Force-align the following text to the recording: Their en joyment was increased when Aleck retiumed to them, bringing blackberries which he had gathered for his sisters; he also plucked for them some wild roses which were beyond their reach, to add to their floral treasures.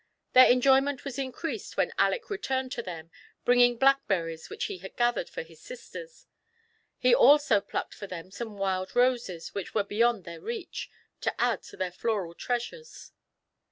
Their 0.33 0.47
en 0.47 0.61
joyment 0.61 1.03
was 1.05 1.19
increased 1.19 1.77
when 1.77 1.93
Aleck 1.99 2.23
retiumed 2.23 2.71
to 2.71 2.81
them, 2.81 3.11
bringing 3.45 3.77
blackberries 3.77 4.49
which 4.49 4.65
he 4.65 4.79
had 4.79 4.97
gathered 4.97 5.29
for 5.29 5.43
his 5.43 5.61
sisters; 5.61 6.25
he 6.97 7.13
also 7.13 7.61
plucked 7.61 7.93
for 7.93 8.07
them 8.07 8.31
some 8.31 8.57
wild 8.57 8.95
roses 8.95 9.53
which 9.53 9.75
were 9.75 9.83
beyond 9.83 10.23
their 10.23 10.41
reach, 10.41 10.89
to 11.19 11.39
add 11.39 11.61
to 11.65 11.77
their 11.77 11.91
floral 11.91 12.33
treasures. 12.33 13.11